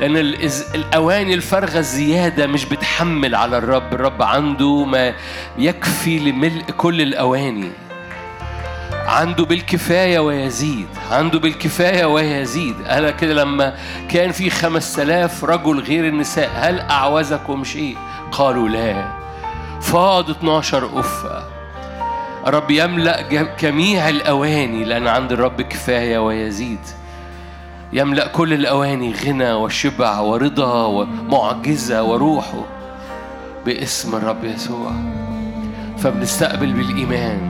لأن 0.00 0.16
الأواني 0.74 1.34
الفارغة 1.34 1.78
الزيادة 1.78 2.46
مش 2.46 2.64
بتحمل 2.64 3.34
على 3.34 3.58
الرب 3.58 3.94
الرب 3.94 4.22
عنده 4.22 4.84
ما 4.84 5.14
يكفي 5.58 6.18
لملء 6.18 6.62
كل 6.76 7.02
الأواني. 7.02 7.70
عنده 9.06 9.44
بالكفاية 9.44 10.18
ويزيد 10.18 10.86
عنده 11.10 11.38
بالكفاية 11.38 12.04
ويزيد. 12.04 12.76
أنا 12.86 13.10
كده 13.10 13.34
لما 13.34 13.74
كان 14.08 14.32
في 14.32 14.50
خمس 14.50 14.98
آلاف 14.98 15.44
رجل 15.44 15.80
غير 15.80 16.08
النساء 16.08 16.50
هل 16.54 16.80
أعوزكم 16.80 17.64
شيء؟ 17.64 17.96
قالوا 18.32 18.68
لا. 18.68 19.12
فاض 19.80 20.30
12 20.30 21.00
أفة. 21.00 21.59
الرب 22.46 22.70
يملأ 22.70 23.20
جميع 23.60 24.08
الأواني 24.08 24.84
لأن 24.84 25.06
عند 25.06 25.32
الرب 25.32 25.62
كفاية 25.62 26.18
ويزيد. 26.18 26.78
يملأ 27.92 28.26
كل 28.26 28.52
الأواني 28.52 29.14
غنى 29.24 29.52
وشبع 29.52 30.20
ورضا 30.20 30.86
ومعجزة 30.86 32.02
وروحه 32.02 32.64
باسم 33.66 34.16
الرب 34.16 34.44
يسوع. 34.44 34.92
فبنستقبل 35.98 36.72
بالإيمان 36.72 37.40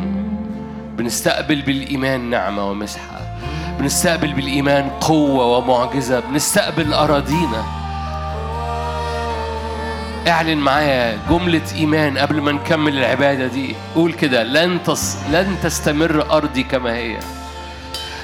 بنستقبل 0.96 1.62
بالإيمان 1.62 2.30
نعمة 2.30 2.70
ومسحة 2.70 3.20
بنستقبل 3.78 4.32
بالإيمان 4.32 4.90
قوة 4.90 5.58
ومعجزة 5.58 6.20
بنستقبل 6.20 6.94
أراضينا. 6.94 7.79
اعلن 10.28 10.58
معايا 10.58 11.18
جملة 11.30 11.62
إيمان 11.74 12.18
قبل 12.18 12.40
ما 12.40 12.52
نكمل 12.52 12.98
العبادة 12.98 13.46
دي. 13.46 13.76
قول 13.94 14.12
كده 14.12 14.42
لن 14.42 14.82
تص... 14.82 15.16
لن 15.30 15.56
تستمر 15.62 16.26
أرضي 16.30 16.62
كما 16.62 16.94
هي. 16.94 17.18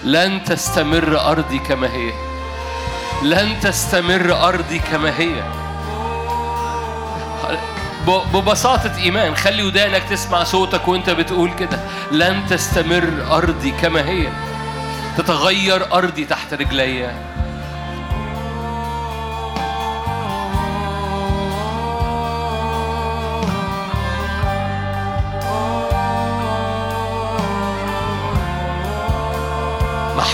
لن 0.04 0.44
تستمر 0.44 1.20
أرضي 1.20 1.58
كما 1.58 1.86
هي. 1.86 2.12
لن 3.22 3.60
تستمر 3.60 4.48
أرضي 4.48 4.78
كما 4.78 5.18
هي. 5.18 5.42
ببساطة 8.34 8.96
إيمان 8.98 9.36
خلي 9.36 9.62
ودانك 9.62 10.02
تسمع 10.10 10.44
صوتك 10.44 10.88
وأنت 10.88 11.10
بتقول 11.10 11.50
كده. 11.58 11.78
لن 12.12 12.46
تستمر 12.50 13.26
أرضي 13.30 13.70
كما 13.70 14.08
هي. 14.08 14.28
تتغير 15.18 15.92
أرضي 15.92 16.24
تحت 16.24 16.54
رجلي. 16.54 17.10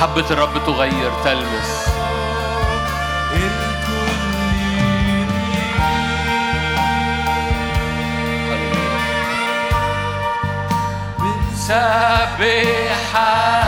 محبة 0.03 0.30
الرب 0.30 0.64
تغير 0.66 1.12
تلمس. 1.24 1.88
سبحان 11.57 13.62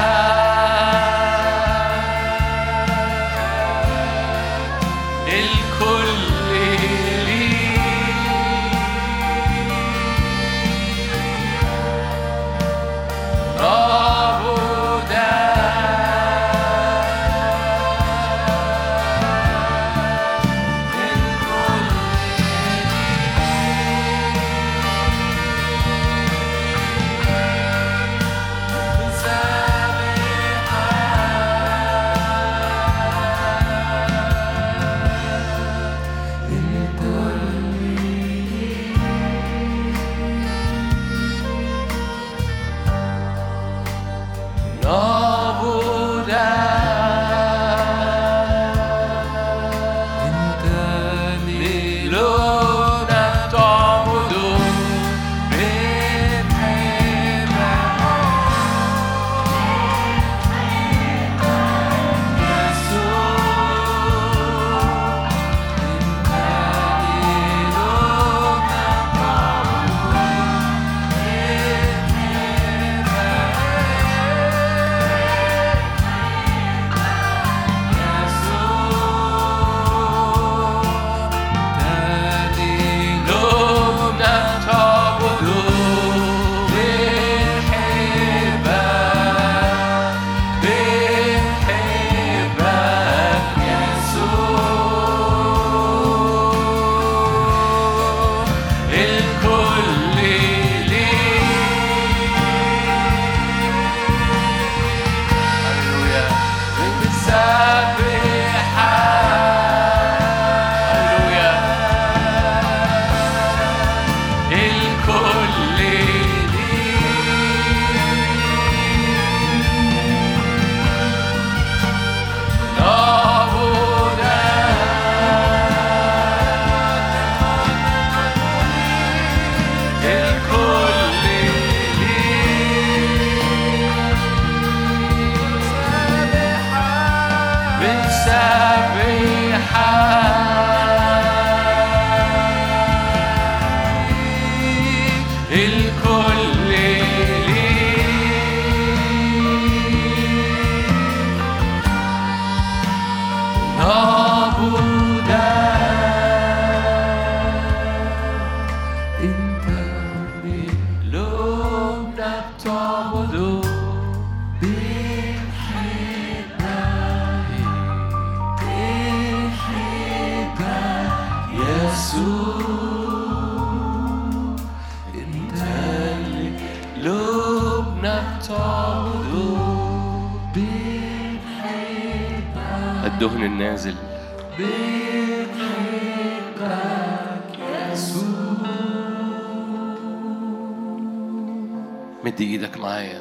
مد 192.25 192.41
إيدك 192.41 192.77
معايا. 192.81 193.21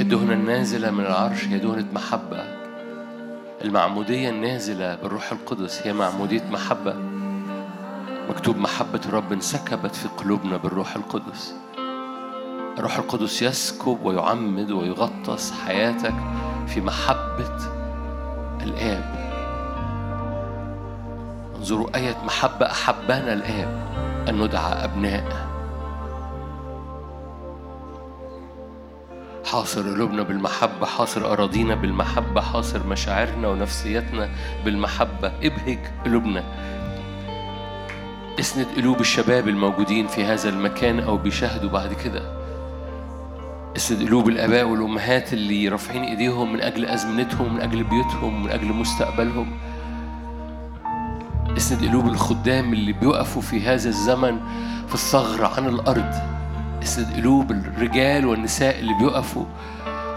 الدهنة 0.00 0.32
النازلة 0.32 0.90
من 0.90 1.00
العرش 1.00 1.44
هي 1.44 1.58
دهنة 1.58 1.86
محبة. 1.92 2.44
المعمودية 3.64 4.30
النازلة 4.30 4.94
بالروح 4.94 5.32
القدس 5.32 5.86
هي 5.86 5.92
معمودية 5.92 6.44
محبة. 6.50 6.94
مكتوب 8.28 8.56
محبة 8.56 9.00
الرب 9.06 9.32
انسكبت 9.32 9.94
في 9.94 10.08
قلوبنا 10.08 10.56
بالروح 10.56 10.96
القدس. 10.96 11.54
الروح 12.78 12.96
القدس 12.96 13.42
يسكب 13.42 13.98
ويعمد 14.04 14.70
ويغطس 14.70 15.52
حياتك 15.52 16.14
في 16.66 16.80
محبة 16.80 17.56
الآب. 18.62 19.30
انظروا 21.56 21.96
آية 21.96 22.16
محبة 22.24 22.66
أحبنا 22.66 23.32
الآب 23.32 23.80
أن 24.28 24.42
ندعى 24.42 24.84
أبناء 24.84 25.49
حاصر 29.50 29.82
قلوبنا 29.82 30.22
بالمحبة 30.22 30.86
حاصر 30.86 31.32
أراضينا 31.32 31.74
بالمحبة 31.74 32.40
حاصر 32.40 32.86
مشاعرنا 32.86 33.48
ونفسيتنا 33.48 34.30
بالمحبة. 34.64 35.32
ابهج 35.42 35.78
قلوبنا. 36.04 36.44
اسند 38.40 38.66
قلوب 38.76 39.00
الشباب 39.00 39.48
الموجودين 39.48 40.06
في 40.06 40.24
هذا 40.24 40.48
المكان 40.48 41.00
أو 41.00 41.16
بيشاهدوا 41.16 41.70
بعد 41.70 41.92
كده. 41.92 42.22
اسند 43.76 44.06
قلوب 44.06 44.28
الآباء 44.28 44.64
والأمهات 44.64 45.32
اللي 45.32 45.68
رافعين 45.68 46.02
إيديهم 46.02 46.52
من 46.52 46.60
أجل 46.60 46.84
أزمنتهم 46.84 47.54
من 47.54 47.60
أجل 47.60 47.84
بيوتهم 47.84 48.44
من 48.44 48.50
أجل 48.50 48.66
مستقبلهم. 48.66 49.58
اسند 51.56 51.88
قلوب 51.88 52.06
الخدام 52.06 52.72
اللي 52.72 52.92
بيقفوا 52.92 53.42
في 53.42 53.60
هذا 53.60 53.88
الزمن 53.88 54.40
في 54.88 54.94
الثغر 54.94 55.44
عن 55.44 55.66
الأرض. 55.66 56.39
قلوب 57.16 57.50
الرجال 57.50 58.26
والنساء 58.26 58.78
اللي 58.78 58.94
بيقفوا 59.00 59.44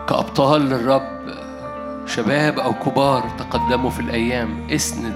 كأبطال 0.09 0.61
للرب 0.61 1.23
شباب 2.05 2.59
أو 2.59 2.73
كبار 2.73 3.23
تقدموا 3.37 3.89
في 3.89 3.99
الأيام. 3.99 4.67
اسند 4.71 5.13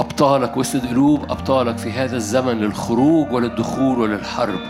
أبطالك 0.00 0.56
واسند 0.56 0.86
قلوب 0.86 1.30
أبطالك 1.30 1.78
في 1.78 1.92
هذا 1.92 2.16
الزمن 2.16 2.60
للخروج 2.60 3.32
وللدخول 3.32 3.98
وللحرب. 3.98 4.60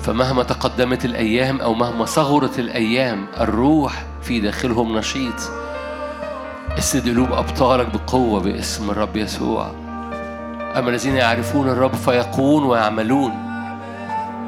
فمهما 0.00 0.42
تقدمت 0.42 1.04
الأيام 1.04 1.60
أو 1.60 1.74
مهما 1.74 2.04
صغرت 2.04 2.58
الأيام 2.58 3.26
الروح 3.40 4.04
في 4.22 4.40
داخلهم 4.40 4.98
نشيط. 4.98 5.34
اسند 6.78 7.08
قلوب 7.08 7.32
أبطالك 7.32 7.86
بقوة 7.94 8.40
باسم 8.40 8.90
الرب 8.90 9.16
يسوع. 9.16 9.70
أما 10.76 10.90
الذين 10.90 11.16
يعرفون 11.16 11.68
الرب 11.68 11.94
فيقون 11.94 12.64
ويعملون. 12.64 13.43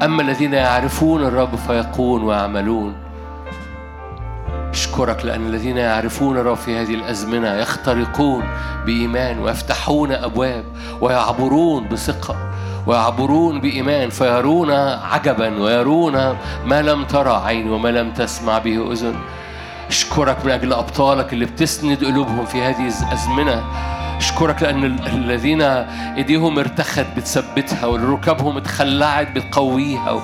أما 0.03 0.21
الذين 0.21 0.53
يعرفون 0.53 1.23
الرب 1.23 1.55
فيقون 1.55 2.23
ويعملون. 2.23 2.95
أشكرك 4.73 5.25
لأن 5.25 5.47
الذين 5.47 5.77
يعرفون 5.77 6.37
الرب 6.37 6.55
في 6.57 6.77
هذه 6.77 6.93
الأزمنة 6.93 7.53
يخترقون 7.53 8.43
بإيمان 8.85 9.39
ويفتحون 9.39 10.11
أبواب 10.11 10.63
ويعبرون 11.01 11.87
بثقة 11.87 12.35
ويعبرون 12.87 13.61
بإيمان 13.61 14.09
فيرون 14.09 14.71
عجبا 15.11 15.61
ويرون 15.61 16.13
ما 16.65 16.81
لم 16.81 17.05
ترى 17.05 17.41
عين 17.45 17.69
وما 17.69 17.89
لم 17.89 18.11
تسمع 18.11 18.57
به 18.57 18.91
أذن. 18.91 19.15
أشكرك 19.89 20.45
من 20.45 20.51
أجل 20.51 20.73
أبطالك 20.73 21.33
اللي 21.33 21.45
بتسند 21.45 22.03
قلوبهم 22.03 22.45
في 22.45 22.61
هذه 22.61 22.91
الأزمنة. 23.03 23.63
أشكرك 24.17 24.63
لأن 24.63 24.83
ال- 24.83 25.07
الذين 25.07 25.61
إيديهم 25.61 26.59
ارتخت 26.59 27.05
بتثبتها 27.17 27.85
وركابهم 27.85 28.57
اتخلعت 28.57 29.31
بتقويها 29.31 30.21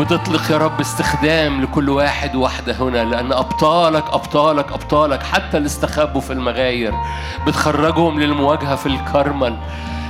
بتطلق 0.00 0.50
يا 0.50 0.56
رب 0.58 0.80
استخدام 0.80 1.62
لكل 1.62 1.88
واحد 1.88 2.34
واحدة 2.36 2.72
هنا 2.80 3.04
لأن 3.04 3.32
أبطالك 3.32 4.04
أبطالك 4.12 4.72
أبطالك 4.72 5.22
حتى 5.22 5.56
اللي 5.56 5.66
استخبوا 5.66 6.20
في 6.20 6.32
المغاير 6.32 6.92
بتخرجهم 7.46 8.20
للمواجهة 8.20 8.76
في 8.76 8.86
الكرمل 8.86 9.56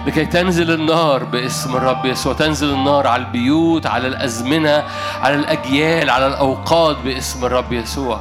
لكي 0.07 0.25
تنزل 0.25 0.71
النار 0.71 1.25
باسم 1.25 1.77
الرب 1.77 2.07
يسوع 2.07 2.33
تنزل 2.33 2.71
النار 2.75 3.07
على 3.07 3.23
البيوت 3.23 3.87
على 3.87 4.09
الأزمنة 4.09 4.83
على 5.23 5.35
الأجيال 5.35 6.11
على 6.11 6.27
الأوقات 6.27 6.97
باسم 7.05 7.45
الرب 7.45 7.73
يسوع. 7.73 8.21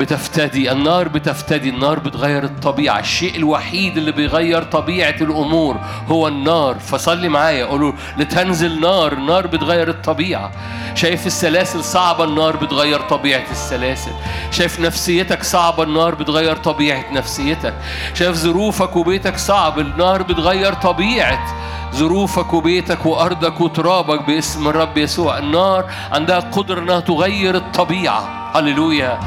بتفتدي 0.00 0.72
النار 0.72 1.08
بتفتدي 1.08 1.68
النار 1.68 1.98
بتغير 1.98 2.44
الطبيعة. 2.44 2.98
الشيء 2.98 3.36
الوحيد 3.36 3.96
اللي 3.96 4.12
بيغير 4.12 4.62
طبيعة 4.62 5.14
الأمور 5.20 5.76
هو 6.08 6.28
النار. 6.28 6.78
فصلي 6.78 7.28
معايا 7.28 7.64
قولوا 7.64 7.92
لتنزل 8.16 8.80
نار 8.80 9.12
النار 9.12 9.46
بتغير 9.46 9.88
الطبيعة. 9.88 10.50
شايف 10.94 11.26
السلاسل 11.26 11.84
صعبة 11.84 12.24
النار 12.24 12.56
بتغير 12.56 13.00
طبيعة 13.00 13.44
السلاسل. 13.50 14.12
شايف 14.50 14.80
نفسيتك 14.80 15.42
صعبة 15.42 15.82
النار 15.82 16.14
بتغير 16.14 16.56
طبيعة 16.56 17.04
نفسيتك. 17.12 17.74
شايف 18.14 18.36
ظروفك 18.36 18.96
وبيتك 18.96 19.36
صعب 19.36 19.78
النار 19.78 20.22
بتغير 20.22 20.74
طبيعة. 20.74 21.54
ظروفك 21.94 22.54
وبيتك 22.54 23.06
وأرضك 23.06 23.60
وترابك 23.60 24.26
باسم 24.26 24.68
الرب 24.68 24.98
يسوع. 24.98 25.38
النار 25.38 25.84
عندها 26.12 26.40
قدرة 26.40 26.80
أنها 26.80 27.00
تغير 27.00 27.56
الطبيعة. 27.56 28.50
هللويا. 28.54 29.18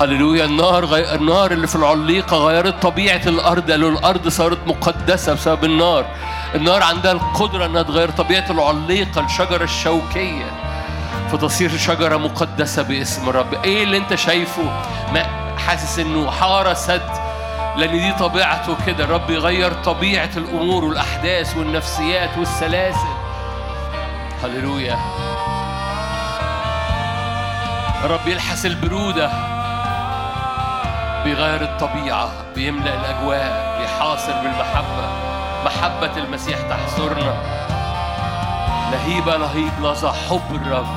هللويا 0.00 0.44
النار 0.44 0.84
غي... 0.84 1.14
النار 1.14 1.52
اللي 1.52 1.66
في 1.66 1.76
العليقة 1.76 2.36
غيرت 2.36 2.82
طبيعة 2.82 3.20
الأرض 3.26 3.70
قالوا 3.70 3.90
الأرض 3.90 4.28
صارت 4.28 4.58
مقدسة 4.66 5.32
بسبب 5.32 5.64
النار. 5.64 6.06
النار 6.54 6.82
عندها 6.82 7.12
القدرة 7.12 7.66
أنها 7.66 7.82
تغير 7.82 8.10
طبيعة 8.10 8.50
العليقة 8.50 9.24
الشجرة 9.24 9.64
الشوكية. 9.64 10.50
فتصير 11.32 11.76
شجرة 11.76 12.16
مقدسة 12.16 12.82
باسم 12.82 13.28
الرب. 13.28 13.54
إيه 13.64 13.82
اللي 13.84 13.96
أنت 13.96 14.14
شايفه؟ 14.14 14.62
ما 15.12 15.26
حاسس 15.58 15.98
إنه 15.98 16.30
حارة 16.30 16.74
سد 16.74 17.10
لأن 17.76 17.92
دي 17.92 18.12
طبيعته 18.12 18.76
كده. 18.86 19.04
الرب 19.04 19.30
يغير 19.30 19.72
طبيعة 19.72 20.30
الأمور 20.36 20.84
والأحداث 20.84 21.56
والنفسيات 21.56 22.38
والسلاسل. 22.38 23.14
هللويا. 24.44 24.98
الرب 28.04 28.28
يلحس 28.28 28.66
البرودة. 28.66 29.53
بيغير 31.24 31.62
الطبيعة 31.62 32.28
بيملأ 32.54 32.94
الأجواء 32.94 33.78
بيحاصر 33.80 34.32
بالمحبة. 34.32 35.08
محبة 35.64 36.16
المسيح 36.16 36.58
تحصرنا. 36.70 37.34
لهيب 38.92 39.28
لهيب 39.28 39.72
لظى 39.82 40.12
حب 40.28 40.54
الرب. 40.54 40.96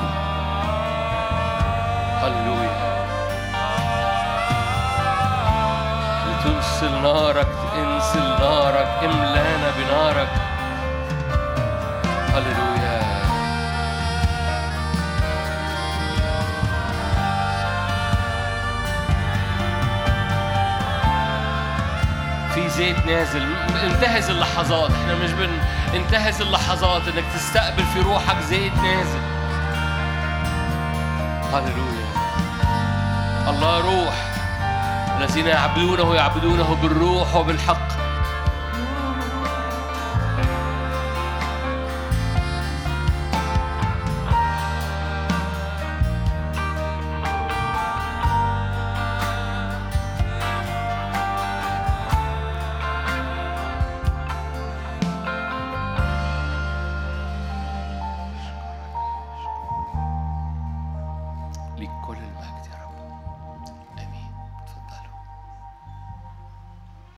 هللويا. 2.22 2.88
لتنسل 6.26 7.02
نارك 7.02 7.48
انسل 7.78 8.28
نارك 8.40 8.88
املانا 9.04 9.70
بنارك. 9.78 10.57
في 22.78 22.84
زيت 22.84 23.06
نازل. 23.06 23.56
انتهز 23.84 24.30
اللحظات. 24.30 24.90
إحنا 24.90 25.14
مش 25.14 25.32
بن 25.32 25.50
انتهز 25.94 26.40
اللحظات 26.42 27.02
إنك 27.08 27.24
تستقبل 27.34 27.84
في 27.84 28.00
روحك 28.00 28.42
زيت 28.42 28.74
نازل. 28.74 29.20
هللويا. 31.52 32.08
الله 33.48 33.78
روح. 33.78 34.14
الذين 35.18 35.46
يعبدونه 35.46 36.14
يعبدونه 36.14 36.74
بالروح 36.82 37.34
وبالحق. 37.34 37.87